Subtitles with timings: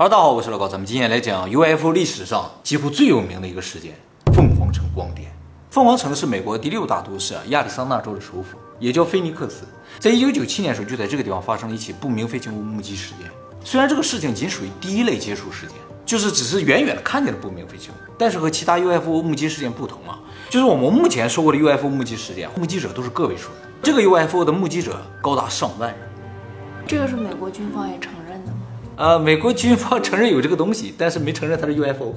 [0.00, 3.94] Hello，大家好，我是老高，咱们今天来讲 UFO 历史上几乎最有名的一个事件——
[4.32, 5.28] 凤凰城光点。
[5.70, 9.64] 凤凰城是美国第六大都市亚利桑那州的首府，也叫菲尼克斯。
[9.98, 13.28] 在一九九七年的时候，就在这个地方发生了一起不明飞行物目击事件。
[13.64, 15.74] 虽然这个事情仅属于第一类接触事件，
[16.06, 20.16] 就是只是远远的看见了不明飞行物，但是和其他 UFO 目击事件不同啊，
[20.48, 25.98] 就是我们目前说过的 UFO 目击事件，目击者都是个位数的，这个 UFO 的目击者高达上万人。
[26.86, 28.17] 这个是美国军方也承认？
[28.98, 32.14] 呃，美国军方 承认有这个东西，但是没承认它是 UFO，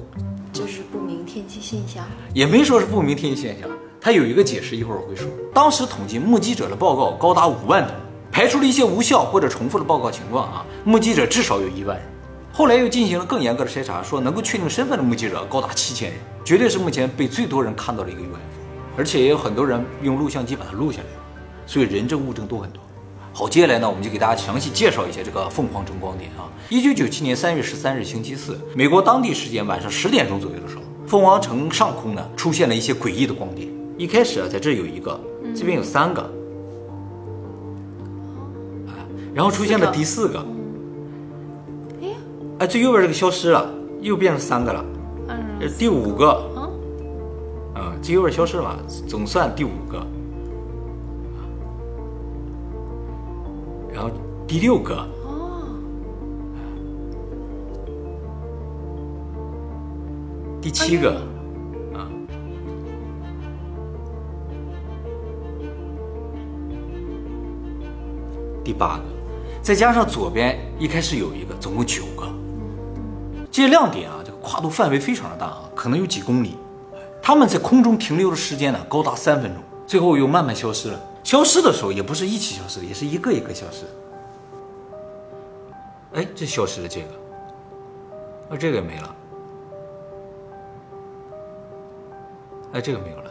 [0.52, 2.04] 这是不明天气现象。
[2.34, 3.70] 也没说是不明天气现象。
[4.00, 5.28] 它有一个解释，一会儿我会说。
[5.54, 7.94] 当时统计目击者的报告高达五万多，
[8.32, 12.04] 排除了一些无效或者重复的报告情况啊，目击者至少有一万人。
[12.52, 18.38] 后来又进行了更严格的筛查，说能够确定身份的目击者高达七千人，绝对是目前被最多人看到的一个 UFO，
[18.96, 21.06] 而且也有很多人用录像机把它录下来，
[21.64, 22.82] 所以人证物证都很多。
[23.34, 26.44] 好，接下来呢，我们就给大家详细介绍一下这个凤凰城光点啊。
[26.68, 33.66] 一九九七年三月十三日星期四，美国当地时间晚上十点钟左右的时候，凤凰城上空呢出现了一些诡异的光点。
[33.96, 35.18] 一开始啊，在这有一个，
[35.54, 36.20] 这边有三个，
[38.86, 39.00] 啊，
[39.34, 40.46] 然后出现了第四个，
[42.02, 42.08] 哎，
[42.58, 43.66] 哎，最右边这个消失了，
[44.02, 44.84] 又变成三个了，
[45.28, 46.68] 嗯，第五个，啊，
[47.80, 48.76] 啊，最右边消失了嘛，
[49.08, 50.06] 总算第五个，
[53.92, 54.10] 然后
[54.46, 55.68] 第六个，哦，
[60.60, 61.12] 第七个，
[61.92, 62.08] 啊，
[68.64, 69.04] 第八个，
[69.60, 72.26] 再加上左边一开始有一个，总共九个。
[73.50, 76.56] 这些亮点啊，这个跨度范围非常的大啊，可能有几公里。
[77.20, 80.98] 他们在空中停留的时间呢，高达三分钟，最后又慢慢消失了。
[81.22, 83.84] 消失的时候也不是一起消失的，也是一个一个消失。
[86.14, 87.06] 哎，这消失了这个，
[88.50, 89.14] 啊，这个也没了。
[92.72, 93.30] 哎，这个没有了。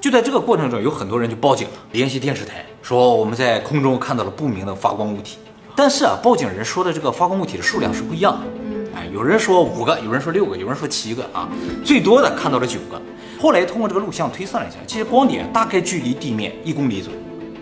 [0.00, 5.38] 就在这个过程中，有很多人就报警了，联系电视台说我们在空中看到了不明的发光物体。
[5.74, 8.46] 但是啊，报警人说的这个发光物体的数量是不一样的。
[8.94, 11.48] 哎，有人说五个，有人说六个，有人说七个啊，
[11.84, 13.00] 最多的看到了九个。
[13.42, 17.18] 后来通过这个录像推算了一下，这些光点大概距离地面一公里左右。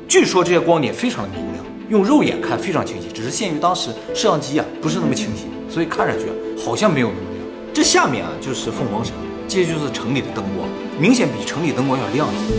[0.07, 6.27] 据说这些光点非常的明亮，用肉眼看非常清晰，只是限于当时摄像机啊不是那么清晰，所以看上去
[6.63, 7.73] 好像没有那么亮。
[7.73, 9.15] 这下面啊就是凤凰城，
[9.49, 12.55] 这就是城里的灯光，明显比城里灯光要亮一些。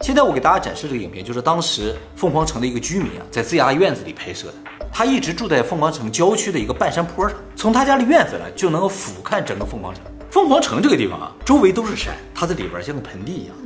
[0.00, 4.54] 现在我给大家展示这个影片，就是当时凤凰城的一个居民啊，在自家院子里拍摄的。
[4.90, 10.02] 他一直住在凤凰城郊区的一个半山坡上，从他家的院子呢，就能够俯瞰整个凤凰城。
[10.30, 13.56] 凤凰城这个地方啊，周围都是山，它在里边像个盆地一样。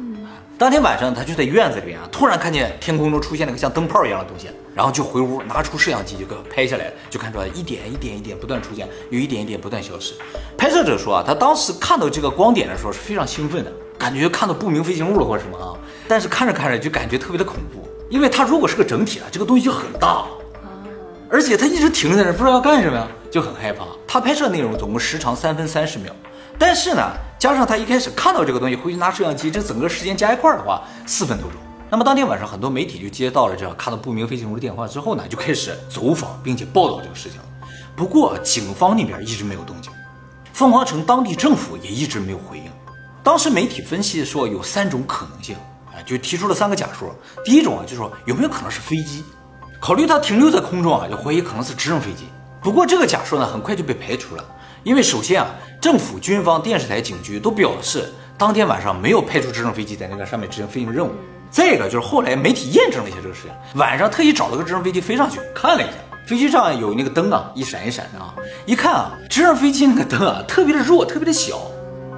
[0.58, 4.46] 当天晚上，他就在院子里边啊，突然看见天空中出现了个像灯泡一样的东西，
[4.76, 10.14] 然后就回屋拿出摄像机就给拍下来了，就看出来一点一点一点不断出现，有一点一点不断消失。
[10.56, 15.74] 拍摄者说啊，他当时看到这个光点的时候是非常兴奋的，感觉看到不明飞行物了或者什么啊，
[16.06, 20.24] 但是看着看着就感觉特别的恐怖，因为它如果是个整体啊，这个东西就很大，
[21.28, 23.84] 而且它一直停在那儿，不知道要干什么呀，就很害怕。
[24.06, 26.14] 他拍摄内容总共时长三分三十秒，
[26.64, 31.60] 但是呢，加上他一开始看到这个东西，回去拿摄像机，这整个时间加一块儿的话，四分多钟。
[31.90, 37.40] 那么当天晚上，很多媒体就接到了这看到不明飞行物的电话之后呢，就开始走访并且报道这个事情。
[37.96, 39.90] 不过警方那边一直没有动静，
[40.52, 42.70] 凤凰城当地政府也一直没有回应。
[43.24, 45.56] 当时媒体分析说有三种可能性，
[45.92, 47.12] 哎，就提出了三个假说。
[47.44, 49.24] 第一种啊，就是说有没有可能是飞机？
[49.80, 52.26] 考虑它停留在空中啊，就怀疑可能是直升飞机。
[52.62, 54.44] 不过这个假说呢，很快就被排除了，
[54.84, 55.48] 因为首先啊，
[55.81, 61.12] 政府、军方、电视台、警局都表示当天晚上没有派出直升飞机在那个上面执行飞行任务。
[61.50, 65.92] 再一个就是后来媒体验证了一下这个事情，晚上特意找了个直升飞机飞上去看了一下，
[66.26, 68.34] 飞机上有那个灯啊，一闪一闪的啊，
[68.65, 71.60] 一看啊，直升飞机那个灯啊特别的弱，特别的小，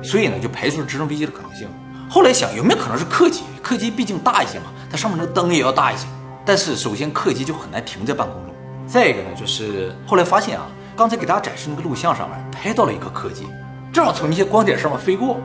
[0.02, 1.68] 所以呢就排除了直升飞机的可能性。
[2.08, 3.42] 后来想有没有可能是客机？
[3.60, 6.06] 客机毕竟大一些嘛，它上面那个灯也要大一些。
[6.46, 8.54] 但是首先客机就很难停在半空中，
[8.86, 13.48] 再一个呢就是后来发现啊，刚才给大家展示那个录像上面拍到了一个客机，
[13.92, 15.40] 正好从那些光点上面飞过，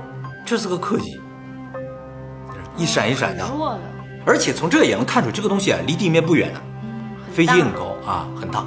[0.46, 1.20] 这是个客机，
[2.78, 3.80] 一闪一闪的，弱的，
[4.26, 6.62] 而且从这也能看出这个东西啊离地面不远的，
[7.34, 8.64] 飞机很高啊很大。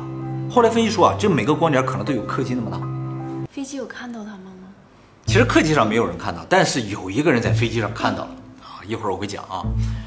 [0.51, 2.81] 后来分析说啊，这每个光点可能都有客机那么大。
[3.49, 4.69] 飞机有看到他们吗？
[5.27, 8.31] 其实客机上没有人看到，但是有一个人在飞机上看到了
[8.61, 9.63] 啊，一会儿我会讲啊。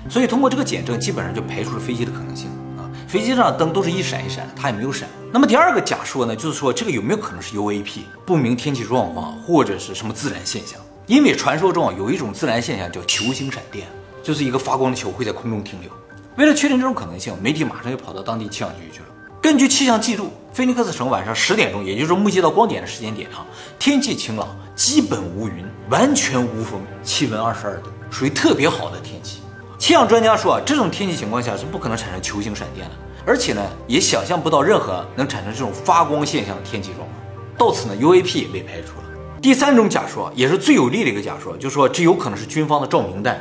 [0.10, 2.60] 所以通过这个检证，基本上就排除了飞机的可能性啊。
[3.08, 5.08] 飞机上的灯都是一闪一闪的，它也没有闪。
[5.32, 10.80] 那么第二个假说呢，就是说这个有没有可能是 UAP 不明天气状况或者是什么自然现象？
[11.06, 13.88] 因为传说中啊有一种自然现象叫球形闪电，
[14.24, 15.92] 就是一个发光的球会在空中停留。
[16.36, 19.06] 为了确定这种可能性，媒体马上就跑到当地气象局去了。
[19.42, 23.46] 根据气象记录，菲尼克斯城晚上十点钟，也就是目击到光点的时间点啊，
[23.78, 29.42] 天气晴朗，基本无云，完全无风，气温二十二度，属于特别好的天气。
[29.86, 37.10] 气象专家说啊，这种天气情况下是不可能产生球形闪电的，而且呢，也想象不到任何能产生这种发光现象的天气状况。
[37.56, 39.04] 到此呢，UAP 也被排除了。
[39.40, 43.40] 第三种假说也是最有力的一个假说，就是说这有可能是军方的照明弹。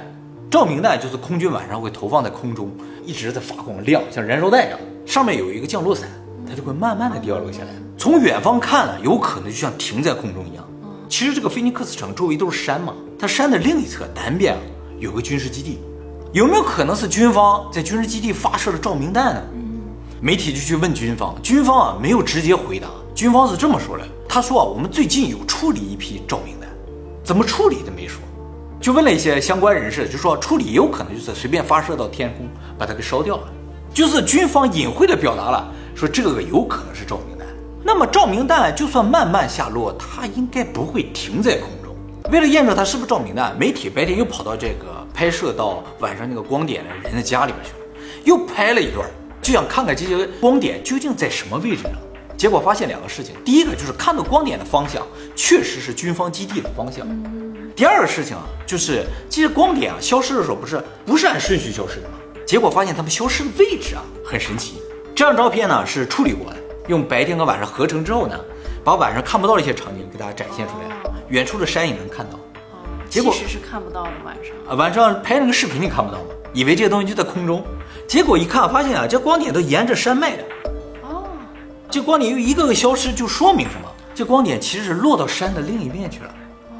[0.50, 2.70] 照明弹就是空军晚上会投放在空中，
[3.06, 6.10] 一直在发光亮，像燃烧弹一样，上面有一个降落伞，
[6.46, 7.68] 它就会慢慢的掉落下来。
[7.96, 10.62] 从远方看呢，有可能就像停在空中一样。
[11.08, 14.60] 其实这个菲尼克斯城周围都是山嘛，它山的另一侧南边啊
[14.98, 15.78] 有个军事基地，
[16.34, 19.42] 有没有可能是军方在军事基地发射了照明弹呢？
[20.20, 26.68] 媒体就去问军方，军方啊没有直接回答，军方是这么说的，他说啊我们最近有处理一批照明弹，
[27.22, 28.20] 怎么处理的没说。
[28.80, 33.44] 就问了一些相关人士，就说处理也有可能就是随便发射到天空，把它给烧掉了。
[33.92, 37.46] 就是军方隐晦的表达了，说这个有可能是照明弹。
[37.84, 41.94] 那么照明弹就算慢慢下落，它应该不会停在空中。
[42.32, 47.78] 为了验证它是不是照明弹，媒体白天又跑到这个拍摄到晚上那个光点的人的家里边去了，
[48.24, 49.08] 又拍了一段，
[49.40, 51.92] 就想看看这些光点究竟在什么位置上。
[52.36, 55.06] 结果发现两个事情，第一个就是看到光点的方向
[55.36, 57.06] 确实是军方基地的方向。
[57.76, 62.14] 第二个事情啊，就是这些光点啊消失的时候，不是不是按顺序消失的吗？
[62.44, 64.82] 结果发现它们消失的位置啊很神奇。
[65.14, 66.56] 这张照片呢是处理过的，
[66.88, 68.38] 用白天和晚上合成之后呢，
[68.82, 72.38] 把晚上看不到的一些场景给大家展现出来，远处的山也能看到。
[73.14, 74.52] 结果其实是看不到的晚上。
[74.68, 76.24] 啊，晚上拍那个视频你看不到吗？
[76.52, 77.64] 以为这些东西就在空中，
[78.08, 80.42] 结果一看发现啊，这光点都沿着山脉的。
[81.02, 81.22] 哦，
[81.88, 83.88] 这光点又一个个消失，就说明什么？
[84.16, 86.34] 这光点其实是落到山的另一面去了。
[86.72, 86.74] 哦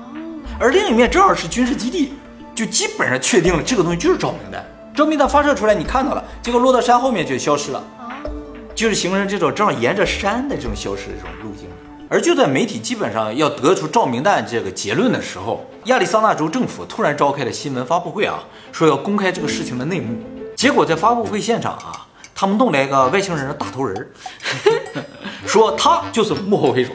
[0.59, 2.15] 而另一面正好是军事基地，
[2.53, 4.65] 就基本上确定了这个东西就是照明弹。
[4.93, 7.81] 照明弹发射出来，你看到了，结果落到山后面就消失了，
[8.75, 11.69] 就是形成这种正好沿着山的这种消失的这种路径。
[12.09, 20.17] 而就在媒体基本上要得出照明弹这个结论的时候，亚利桑那州政府突然召开了新闻发布会啊，说要公开这个事情的内幕。
[20.55, 24.09] 结果在发布会现场啊，他们弄来一个外星人的大头人儿，
[25.47, 26.93] 说他就是幕后黑手，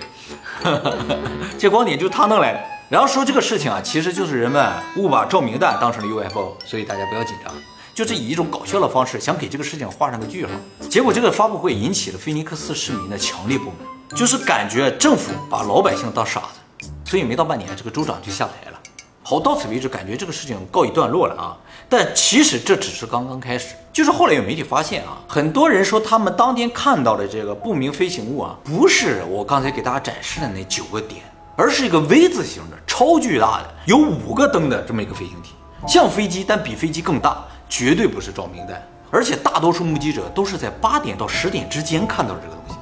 [1.58, 2.60] 这光点就是他弄来的。
[2.90, 7.54] 然后说这个事情啊，其实就是人们误把照明弹当成了 UFO，所以大家不要紧张，
[7.94, 10.52] 就是以一种搞笑的方式想给这个事情画上个句号。
[10.90, 13.76] 结果这个发布会引起了菲尼克斯市民的强烈不满，
[14.16, 18.80] 就是感觉政府把老百姓当傻子，所以没到半年，这个州长就下台了。
[19.24, 21.58] 好，到此为止，感觉这个事情告一段落了啊。
[21.88, 31.22] 但其实这只是刚刚开始，就是后来有媒体发现啊，很多人说他们当天看到的这个不明飞行物啊，不是我刚才给大家展示的那九个点。
[31.56, 35.56] 而是一个 V 字形的超巨大的有五个灯的这么一个飞行体，
[35.86, 38.82] 像飞机但比飞机更大，绝对不是照明弹。
[39.12, 42.76] 而且大多数目击者都是在八点到十点之间看到这个东西，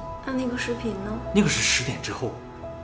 [0.58, 1.12] 视频呢？
[1.32, 2.32] 那个是十点之后。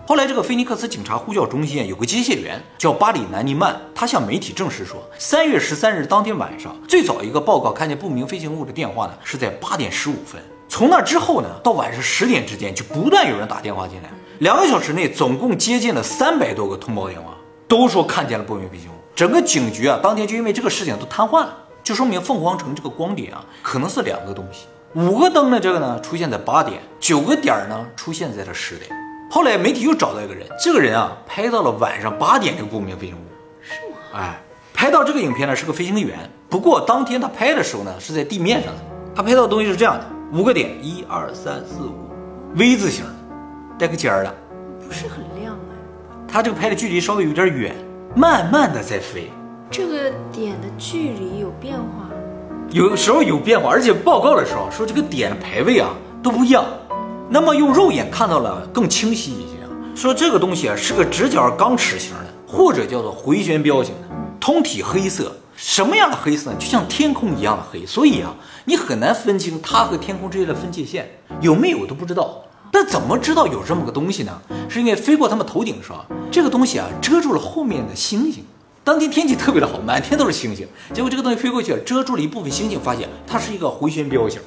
[0.06, 14.11] 后来这个菲尼克斯警察呼叫中心有个接线员叫巴里南尼曼，他向媒体证实说，三月十三日当天晚上最早一个报告看见不明飞行物的电话呢是在八点十五分，从那之后呢到晚上十点之间就不断有人打电话进来。
[14.41, 17.35] 两个小时内，总共接近了三百多个通报电话，
[17.67, 18.94] 都说看见了不明飞行物。
[19.17, 24.67] 整个警局啊，当天就因为这个事情都瘫痪了，就说明凤凰城这个光点啊，可能是两个东西。
[24.94, 28.88] 五个灯的这个呢，出现在八点；九个点儿呢，出现在了十点。
[29.29, 33.21] 后来媒体又找到一个人，这个人啊，拍到了晚上八点这个不明飞行物。
[33.61, 33.97] 是吗？
[34.14, 34.40] 哎，
[34.73, 36.16] 拍到这个影片呢，是个飞行员。
[36.49, 38.80] 不过当天他拍的时候呢，是在地面上的。
[39.16, 42.09] 他拍到的东西是这样的：五个点，一二三四五
[42.54, 43.11] ，V 字形的。
[43.76, 44.33] 带个尖儿的，
[44.87, 46.25] 不是很亮哎。
[46.28, 47.75] 他这个拍的距离稍微有点远，
[48.14, 49.28] 慢慢的在飞，
[49.69, 52.03] 这个点的距离有变化，
[52.71, 55.90] 有时候有变化，而且报告的时候说这个点的排位啊
[56.23, 56.64] 都不一样。
[57.30, 59.54] 那么用肉眼看到了更清晰一些，
[59.94, 64.09] 说这个东西啊是个直角钢尺形的，或者叫做回旋镖型的，
[64.40, 65.33] 通体黑色。
[65.56, 66.56] 什么样的黑色呢？
[66.59, 71.09] 就像天空一样的黑，所以啊你很难分清它和天空之间的分界线
[71.40, 72.42] 有没有都不知道。
[72.73, 74.33] 但怎么知道有这么个东西呢？
[74.68, 78.44] 是因为飞过他们头顶的时候，这个东西啊遮住了后面的星星。
[78.85, 80.69] 当天天气特别的好，满天都是星星。
[80.93, 84.43] 结果这个东西飞过去，遮住了一部分星星，发现它是一个回旋镖型，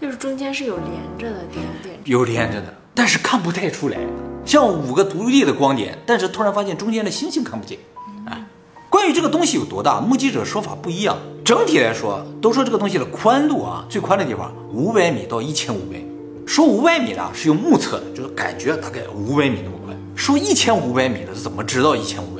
[0.00, 0.86] 就是中间是有连
[1.18, 1.98] 着的点点。
[2.04, 3.98] 有连着的，但是看不太出来，
[4.46, 7.80] 像五个独立的光点，但是突然发现中间的星星看不见。
[8.26, 8.46] 哎，
[8.88, 11.18] 关于这个东西有多大，目击者说法不一样。
[11.44, 16.06] 整体来说，都说这个东西的宽度啊，最宽的地方五百米到一千五百米。
[16.46, 19.98] 说五百米的是用目测的，就是感觉大概五百米那么宽。
[20.14, 22.39] 说一千五百米的是怎么知道一千五百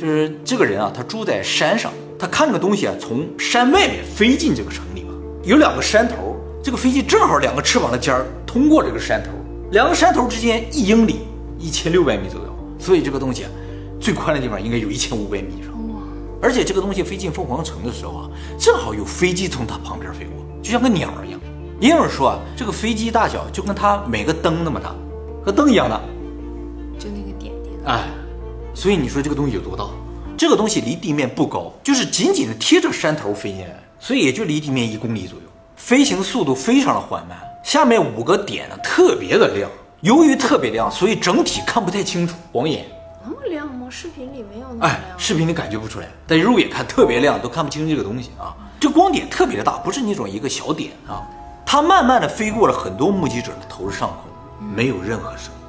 [0.00, 5.12] 就是这个人啊，他住在山上，他看这个东西啊从山外面飞进这个城里嘛，
[5.44, 9.30] 有两个山头，这个飞机正好两个翅膀的尖儿通过这个山头，
[9.72, 11.20] 两个山头之间一英里，
[11.58, 13.50] 一千六百米左右，所以这个东西啊
[14.00, 15.70] 最宽的地方应该有一千五百米以上。
[16.42, 21.38] 而且这个东西飞进凤凰城的时候啊，正好有飞机从它旁边飞过，就像个鸟儿一样。
[21.78, 24.94] 也有人说啊，这个飞机大小就跟它每个灯那么大，
[25.44, 26.00] 和灯一样大。
[26.98, 27.74] 就那个点点。
[27.84, 28.08] 哎，
[28.74, 29.84] 所以你说这个东西有多大？
[30.36, 35.44] 这个东西离地面不高，就是紧紧的贴着山头飞进来，所以也就离地面一公里左右，
[35.76, 37.38] 飞行速度非常的缓慢。
[37.62, 42.86] 下面五个点呢特别的亮，由于特别亮，所以整体看不太清楚，晃眼。
[43.22, 43.86] 那么亮吗？
[43.90, 48.56] 视频里没有那么哎。，视频里感觉不出来，但肉眼看特别亮，都看不清这个东西啊。
[48.80, 51.20] 这光点特别的大，不是那种一个小点啊。
[51.66, 55.59] 它慢慢的飞过了很多目击者的头上空，没有任何声音。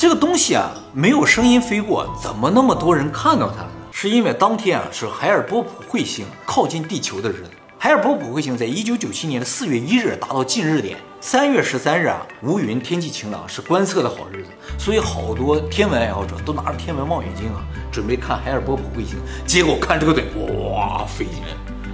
[0.00, 3.72] 这个东西啊，没有声音飞过，怎么那么多人看到它了呢？
[3.92, 7.50] 是因为当天啊是海尔波普彗星靠近地球的日子。
[7.76, 17.60] 海尔波普彗星在一九九七年的四月一日达到近日点，三月十三日啊无云天气晴朗，是观测的好日子，所以好多天文爱好者都拿着天文望远镜啊，
[17.92, 19.18] 准备看海尔波普彗星。
[19.44, 20.26] 结果看这个点，
[20.64, 21.48] 哇，飞进来，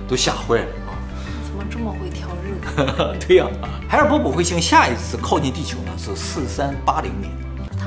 [0.07, 0.95] 都吓坏了啊！
[1.45, 3.19] 怎么这么会挑日子？
[3.27, 3.49] 对呀、
[3.89, 7.33] 海尔波普彗星下一次靠近地球呢是四三八零年。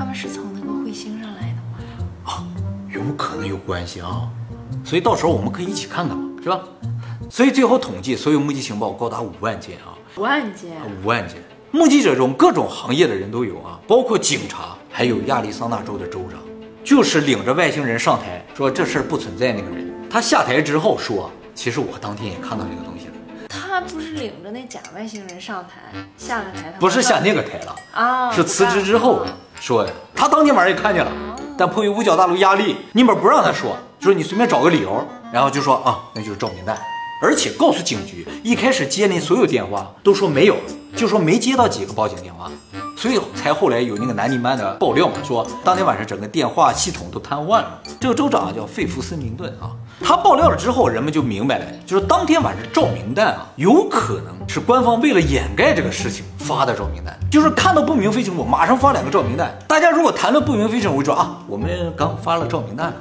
[0.00, 1.78] 他们是从那个彗星上来的吗？
[2.24, 2.40] 啊，
[2.88, 4.26] 有可能有关系啊，
[4.82, 6.58] 所以到时候我们可以一起看看嘛，是吧？
[7.28, 10.70] 所以最后统计，所有目击情报高达五万件啊，五万件。
[11.02, 11.36] 五万件。
[11.70, 16.40] 目击者中各种行业的人都有啊，包括警察，还有亚利桑那州的州长，
[16.82, 19.86] 就是领着外星人上台说这事儿不存在那个人。
[20.08, 23.12] 他下台之后说，其实我当天也看到这个东西了，
[23.50, 29.26] 他不是领着那假外星人上台，下了台，他不是下那个台了，啊，是辞职之后
[29.60, 29.92] 说的。
[30.14, 31.12] 他当天晚上也看见了，
[31.56, 36.76] 但迫于五角大楼压力，尼泊尔不让他说，就说你随便找个理由，然后就说啊，那就是照明弹，
[37.22, 40.56] 而且告诉警局，一开始接那所有电话都说没有，
[40.96, 42.50] 就说没接到几个报警电话，
[43.00, 47.80] 所以才后来有那个南宁曼的爆料嘛，说当天晚上整个电话系统都瘫痪了。
[47.98, 59.58] 这个州长啊叫费弗森明顿啊，他爆料了之后，人们就明白了，就是当天晚上照明弹啊，有可能是官方为了掩盖这个事情发的照明弹，就是看到不明飞行物马上发两个照明弹。
[59.66, 62.92] 大家如果谈论不明飞行物，说啊，我们刚发了照明弹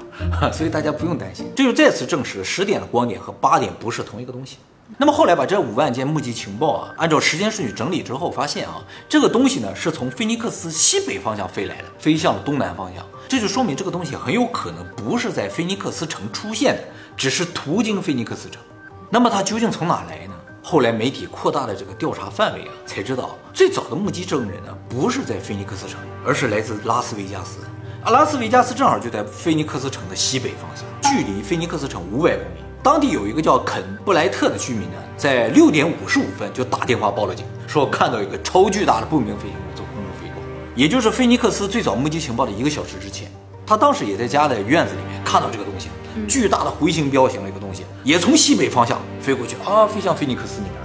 [0.42, 1.46] 呢， 所以大家不用担心。
[1.58, 4.60] 这就再次证实了十点的光点和八点不是同一个东西。
[4.98, 13.06] 那么后来把这五万件目击情报啊，按照时间顺序整理之后，发现啊，这个东西呢是从菲尼克斯西北方向飞来的，飞向了东南方向。
[13.28, 16.84] 这就说明这个东西很有可能不是在菲尼克斯城出现的，
[17.16, 18.62] 只是途经菲尼克斯城。
[19.10, 20.34] 那么它究竟从哪来呢？
[20.62, 27.60] 后来媒体扩大了这个调查范围啊，才知道最早的目击证人呢，不是在菲尼克斯城，而是来自拉斯维加斯。
[28.04, 32.69] 啊，拉斯维加斯正好就在菲尼克斯城的西北方向，距离菲尼克斯城五百公里。
[32.82, 40.42] 当地有一个叫肯布莱特的居民呢，在六点五十五分就打电话报了警，说看到一个超巨大的不明飞行物从空中飞过，
[40.76, 43.30] 也就是菲尼克斯最早目击情报的一个小时之前。
[43.66, 45.90] 他当时也在家的院子里面看到这个东西，
[46.28, 50.76] 巨大的回形镖形的一个东西，也从西北方向飞过去啊，飞向菲尼克斯那边。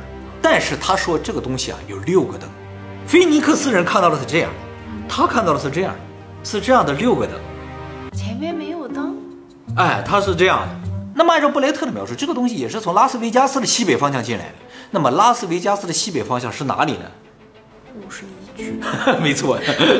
[0.43, 2.51] 但是他说这个东西啊有六个灯，
[3.07, 4.57] 菲尼克斯人看到的是这样的，
[5.09, 6.01] 他看到的是这样的，
[6.43, 7.37] 是这样的六个灯。
[8.13, 9.17] 前面没有灯，
[9.77, 10.84] 哎，他是这样的。
[11.15, 14.55] 那么按照布莱特的描述，这个东西也是从拉斯维加斯的西北方向进来的。
[14.91, 17.11] 那么拉斯维加斯的西北方向是哪里呢？
[17.95, 18.81] 五十一区。
[19.23, 19.59] 没错，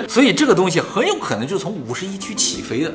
[0.09, 2.93] 所以这个东西很有可能就是从五十一区起飞的，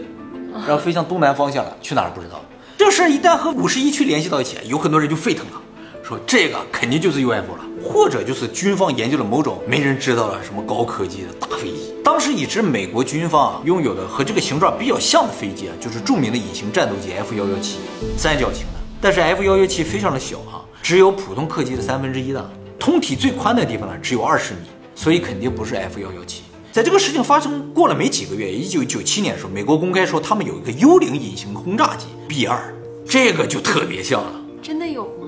[0.68, 2.44] 然后飞向东南方向了，去哪儿不知道。
[2.78, 5.62] 这事儿一旦和五十一区联系到一起，有很多人就沸腾了，
[6.04, 11.94] 说这个肯定就是 UFO 了，或者就是军方研究了某种没人知道的什么高科技的大飞机。
[12.04, 17.78] 当时已知美国军方啊拥有的和这个形状比较像的飞机啊，就是著名的隐形战斗机 F 幺幺七，
[18.18, 18.80] 三角形的。
[19.00, 22.44] 但是 F 幺幺七非常的小啊，只有普通客机的三分之一大，
[22.78, 24.60] 通体最宽的地方呢只有二十米，
[24.96, 26.44] 所以肯定不是 F 幺幺七。
[26.72, 32.74] 在这个事情发生过了没几个月，一九九七年的时候，美国公开说他们有一个幽灵隐形轰炸机 B 二，
[33.08, 34.32] 这个就特别像了
[34.62, 35.28] 真的有吗？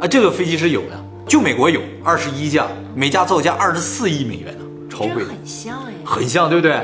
[0.00, 0.06] 啊！
[0.08, 5.92] 这个飞机是有的，就美国有二十一架，每架造价二十四亿美元呢，超贵的，很像哎。
[6.04, 6.80] 很像，对不对？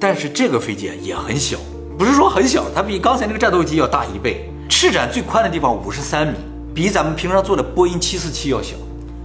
[0.00, 1.58] 但是这个飞机啊也很小，
[1.98, 6.34] 不是说很小，它比刚才那个战斗机要大一倍，翅展最宽的地方五十三米，
[6.74, 8.74] 比咱们平常坐的波音七四七要小，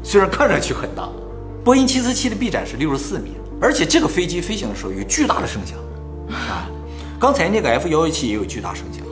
[0.03, 1.07] 虽然看上去很大，
[1.63, 5.77] 波音七四七的臂展是六十四米，而且这个飞机飞行的时候有巨大的声响
[6.35, 6.67] 啊。
[7.19, 9.03] 刚才那个 F 幺幺七也有巨大声响，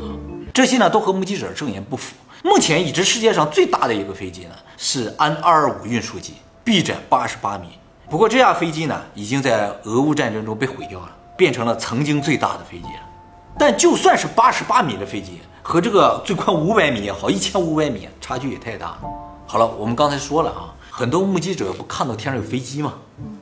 [0.53, 2.15] 这些呢都和目击者证言不符。
[2.48, 7.68] 目前已知世界上最大的一个飞机呢是安二二五运输机，臂展八十八米。
[8.10, 13.01] 不过这架飞机呢已经在俄乌战争中被毁掉了，变成了曾经最大的飞机了。
[13.60, 19.00] 但就算是八十八米的飞机，和这个最宽五百米也好，一千五百米差距也太大了。
[19.46, 22.94] 好了，我们刚才说了啊，很多目击者不看到天上有飞机吗？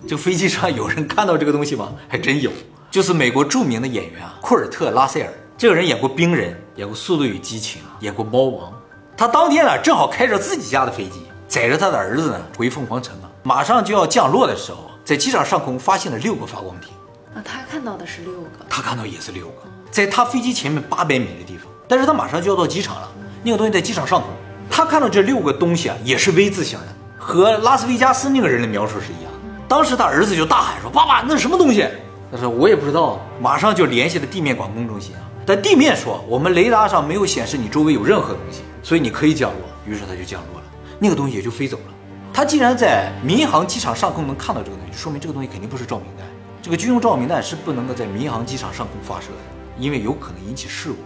[0.08, 1.94] 这飞机上有人看到这个东西吗？
[2.10, 2.52] 还真有，
[2.90, 5.32] 就是美国著名的演员啊，库尔特·拉塞尔。
[5.58, 8.72] 这个人演过《冰人》，演过《速度与激情》，演过《猫王》。
[9.18, 13.32] 他当天呢，正好开着自己家的飞机，载着他的儿子呢回凤凰城啊。
[13.44, 16.92] 马上就要降落的时候，在机场上空发现了六个发光体。
[17.34, 21.68] 啊，他看到的是六个，他看到也是六个，在他飞机前面八百米的地方。
[21.88, 23.12] 但是他马上就要到机场了，
[23.44, 24.30] 那个东西在机场上空，
[24.70, 29.32] 他看到这六个东西啊，也是 V 字形的，和拉斯维加斯那个人的描述是一样。
[29.68, 31.88] 当时他儿子就大喊说：“爸爸，那是什么东西？”
[32.32, 35.22] 他说：“我也不知道。”马上就联系了地面管控中心啊。
[35.46, 39.62] 但地面说，我们雷达上没有显示你周围有任何东西，所以你可以降落。
[39.88, 40.66] 于是它就降落了，
[41.00, 41.94] 那个东西也就飞走了。
[42.32, 46.28] 它既然在民航机场上空能看到这个东西，就说明这个东西肯定不是照明弹。
[46.62, 49.38] 这个军用照明弹是不能够在民航机场上空发射的，
[49.80, 50.98] 因为有可能引起事故。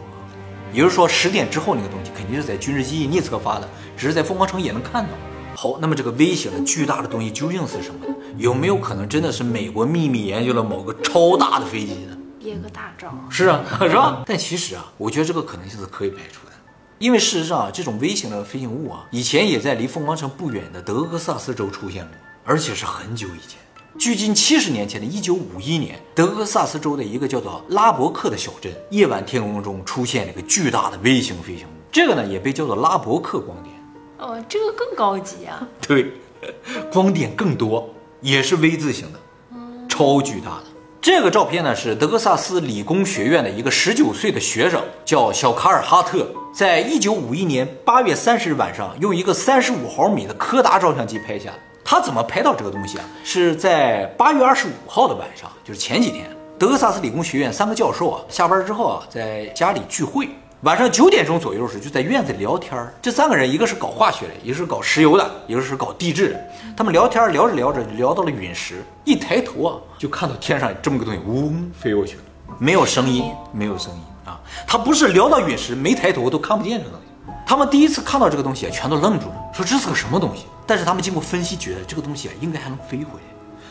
[0.73, 5.11] 也就是说，十点之后那个东西肯定是在军事基地内侧发的，只是在凤凰城也能看到。
[5.55, 8.13] 好，那么这个威胁的巨大的东西究竟是什么呢？
[8.37, 12.17] 有没有可能真的是美国秘密研究了某个超大的飞机呢？
[12.39, 14.23] 憋个大招是啊， 是吧？
[14.25, 16.48] 但其实啊，我觉得这个可能性是可以排除的，
[16.99, 22.13] 因为事实上啊，这种微型的飞行物啊，以前也在离凤凰城不远的德克萨斯州出现过，
[22.43, 23.57] 而且是很久以前，
[23.97, 33.73] 距今七十年前的一九五一年，德克萨斯州的一个叫做拉伯克的小镇，夜晚天空中出现了一个巨大的微型飞行物，这个呢也被叫做拉伯克光点。
[34.17, 35.65] 哦，这个更高级啊！
[35.87, 36.11] 对，
[36.91, 37.89] 光点更多，
[38.19, 39.19] 也是 V 字形的，
[39.87, 40.63] 超巨大的。
[41.01, 51.51] 这个照片呢是德克萨斯理工学院的一个十九岁的学生，叫小卡尔哈特，在一九五一年八月三十日晚上，用一个三十五毫米的柯达照相机拍下。
[51.85, 53.05] 他怎么拍到这个东西啊？
[53.23, 56.27] 是在八月二十五号的晚上，就是前几天，
[56.57, 60.27] 德克萨斯理工学院三个教授啊，下班之后啊，在家里聚会。
[60.61, 62.75] 晚上九点钟左右时，就在院子里聊天。
[63.01, 66.41] 这三个人，一个是搞化学的，一个是搞石油的，一个是搞地质的。
[66.75, 68.83] 他们聊天聊着聊着，聊到了陨石。
[69.05, 72.23] 一抬头啊，就看到天上这么个东西，嗡飞过去了，
[72.57, 74.39] 没有声音，没有声音啊。
[74.67, 77.33] 他不是聊到陨石，没抬头都看不见这东西。
[77.45, 80.45] 他们第一次看到这个东西，全都愣住了，说这是个什么东西？
[80.67, 83.25] 但是他们经过分析，觉得这个东西啊，应该还能飞回来，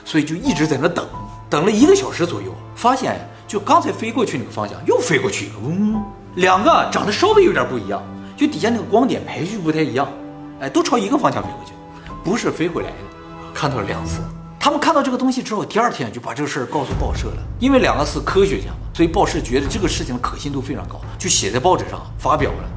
[0.04, 1.06] 所以就一直在那等，
[1.48, 6.02] 等了一个小时左右，发现就刚才飞过去那个方向又飞过去一个，嗡。
[6.34, 8.02] 两个长得稍微有点不一样，
[8.36, 10.08] 就底下那个光点排序不太一样，
[10.60, 11.72] 哎，都朝一个方向飞过去，
[12.24, 12.96] 不是飞回来的。
[13.54, 14.20] 看到了两次，
[14.68, 17.36] 他们看到这个东西之后，第二天就把这个事儿告诉报社了。
[17.58, 22.68] 因为两个是科学家嘛，所以报社觉得这个事情的可信度非常高，就写在报纸上发表了。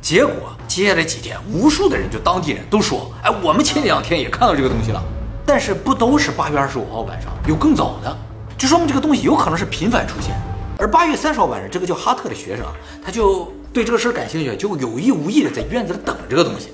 [0.00, 0.32] 结果
[0.68, 5.02] 接下来几天，无数的人就当地人都说，哎，我们前两天也看到这个东西了，
[5.44, 8.16] 但是不都是八月二十五号晚上，有更早的，
[8.56, 10.30] 就说明这个东西有可能是频繁出现。
[10.78, 12.64] 而八月三十号晚上，这个叫哈特的学生，
[13.04, 16.68] 他就对这个事儿感兴趣，就有意无意的在院子里等这个东西，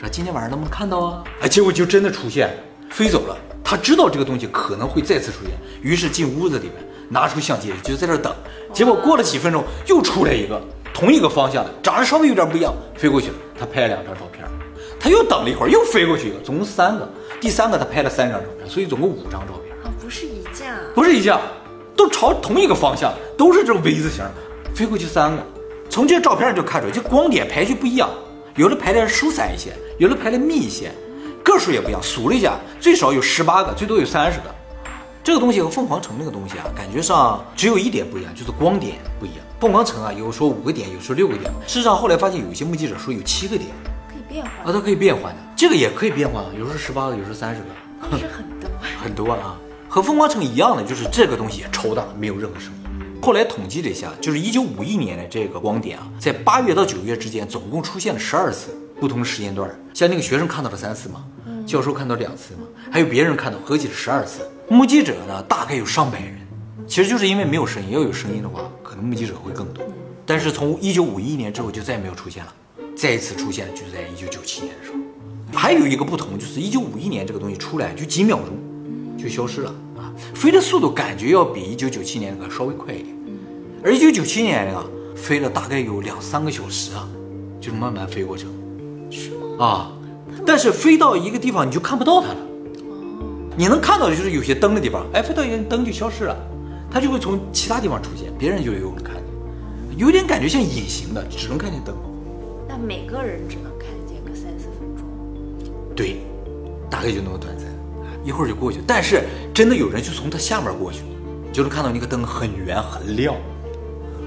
[0.00, 1.24] 说今天晚上能不能看到啊？
[1.42, 2.48] 哎，结果就真的出现，
[2.88, 3.36] 飞走了。
[3.68, 5.50] 他知道这个东西可能会再次出现，
[5.82, 6.74] 于是进屋子里面
[7.08, 8.32] 拿出相机，就在这等。
[8.72, 10.62] 结果过了几分钟，又出来一个
[10.94, 13.34] 同一个方向的，长得稍微有点不一样，飞过去了。
[13.58, 14.44] 他拍了两张照片，
[15.00, 17.08] 他又等了一会儿，又飞过去一个，总共三个。
[17.40, 19.74] 第三个他拍了三张照片，所以总共五张照片。
[19.82, 21.40] 啊，不是一架，不是一架。
[21.96, 24.24] 都朝同一个方向，都是这种 V 字形，
[24.76, 25.42] 飞过去三个。
[25.90, 28.08] 从这照片上就看出来，这光点排序不一样，
[28.54, 30.92] 有的排的疏散一些，有的排的密一些，
[31.46, 32.02] 个数也不一样。
[32.02, 34.44] 数了一下，最少有十八个，最多有三十个。
[35.22, 39.38] 这个东西和凤凰城那个东西啊，感觉上只有一点不一样，就是光点不一样。
[39.60, 41.50] 凤凰城啊，有说五个点，有说六个点。
[41.66, 43.70] 事实上，后来发现有一些目击者说有七个点，
[44.08, 45.36] 可以变换啊，它可以变换的。
[45.56, 48.70] 这个也可以变换，有时候十八个，有时候三十个，是很多
[49.02, 49.56] 很多啊。
[49.88, 53.20] 和凤凰城一样的，就是这个东西也超大，没有任何声音。
[53.22, 59.68] 后来统计了一下，就是一九五一年的这个光点啊，在八月到九月之间，总共出现了十二次，不同时间段。
[59.92, 61.24] 像那个学生看到了三次嘛，
[61.66, 64.48] 教授看到两次嘛，还有别人看到，合计是十二次。
[64.68, 66.34] 目击者呢，大概有上百人。
[66.86, 69.84] 其实就是因为没有声音，要有声音的话，可能目击者会更多。
[70.24, 72.54] 但是从一九五一年之后就再也没有出现了，
[72.96, 74.98] 再一次出现就是在一九九七年的时候。
[75.52, 80.14] 还有一个不同就是一九五一年这个东西出来就几秒钟就消失了啊。
[80.34, 83.16] 飞的速度感觉要比一九九七年那个稍微快一点，
[83.82, 87.08] 而一九九七年那个飞了大概有两三个小时啊，
[87.60, 88.52] 就是慢慢飞过去了，
[89.10, 89.64] 是吗？
[89.64, 89.92] 啊，
[90.46, 92.36] 但是飞到一个地方你就看不到它了，
[93.56, 96.36] 你能看到的就是有些灯的地方，哎，飞到一个灯就消失了，
[96.90, 99.24] 它就会从其他地方出现，别人就有能看见，
[99.98, 101.94] 有点感觉像隐形的，只能看见灯。
[102.68, 105.04] 那每个人只能看见个三四分钟，
[105.96, 106.18] 对，
[106.88, 107.66] 大概就那么短暂。
[108.24, 109.22] 一会儿就过去，但是
[109.54, 111.02] 真的有人就从它下面过去，
[111.52, 113.34] 就能看到那个灯很圆很亮。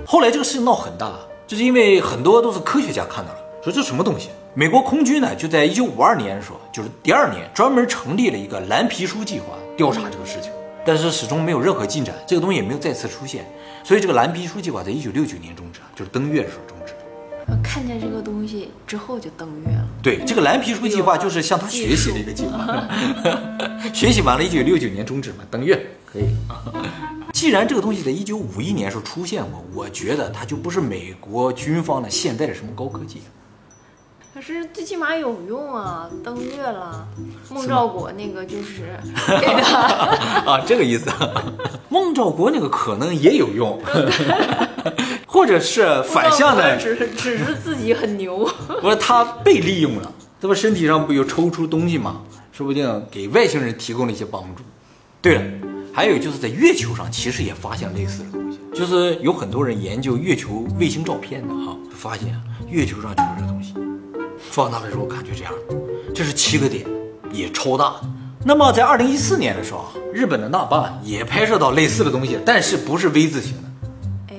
[0.05, 4.29] 后来这个事情闹很大，就是因为很多都是科学家看到了，说这什么东西，
[4.60, 10.52] 美国空军呢就在一九五二年的时候，就是第二年，专门成立了一个蓝皮书计划调查这个事情，
[10.86, 13.45] 但是始终没有任何进展，这个东西也没有再次出现，
[13.86, 16.93] 所以这个蓝皮书计划在一九六九年终止，就是登月的时候终止。
[17.63, 19.88] 看见这个东西之后就登月了。
[20.04, 22.86] 对，这个蓝皮书计划就是向他学习的一个计划，
[23.95, 26.86] 学习完了，一九六九年终止嘛，登月可以了。
[27.32, 33.22] 既然这个东西在一九五一年时候出现过，我觉得它就不是美国军方的现代的什么高科技。
[34.39, 37.06] 可是最起码有用啊，登月了。
[37.49, 38.97] 孟兆国那个就是
[39.28, 39.62] 这个，
[40.49, 41.12] 啊，这个意思。
[41.89, 43.78] 孟兆国那个可能也有用，
[45.28, 48.49] 或者是反向的，只是只是自己很牛。
[48.82, 52.21] 不是他被利用了，这不身体上不有抽出东西吗？
[52.54, 54.63] 说不定给外星人提供了一些帮助。
[55.21, 55.43] 对了，
[55.93, 62.34] 还有就是在月球上其实也发现类似的东西，就是有很多人研究月球卫星照片的哈，发现
[62.69, 63.73] 月球上就是这东西，
[64.49, 65.53] 放大的时候看就这样，
[66.13, 66.85] 这是七个点，
[67.31, 67.95] 也超大。
[68.43, 74.33] 那么在二零一四年的时候啊，日本的那霸也拍摄到类似的东西，但是不是 V 字形的。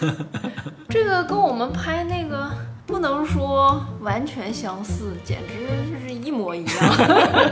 [0.00, 0.14] 哎，
[0.88, 2.50] 这个跟我们拍那个
[2.86, 6.74] 不能说完全相似，简直就是一模一样。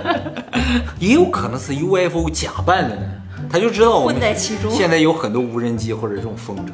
[0.98, 3.02] 也有可能是 UFO 假扮的呢，
[3.50, 6.70] 他就知道我们混在其中现在有很多无人机或者这种风筝，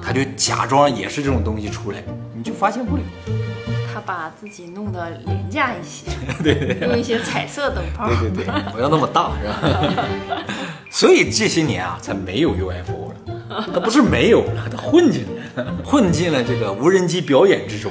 [0.00, 2.02] 他就假装也是这种东西出来，
[2.34, 3.02] 你就发现不了。
[3.96, 6.04] 他把自己弄得廉价一些，
[6.44, 8.06] 对对对用一些彩色灯泡。
[8.06, 10.04] 对对对， 不要那么大是吧？
[10.92, 13.14] 所以这些年啊，才没有 UFO
[13.48, 15.24] 了，它不是没有了，它混进
[15.56, 17.90] 来了，混进了这个无人机表演之中。